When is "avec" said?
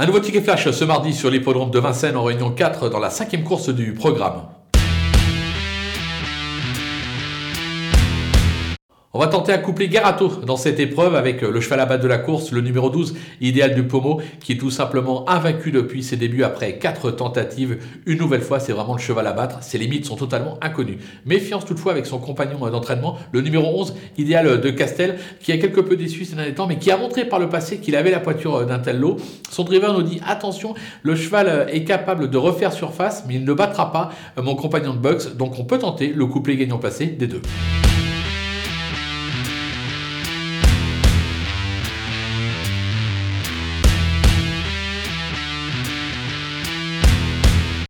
11.14-11.40, 21.92-22.04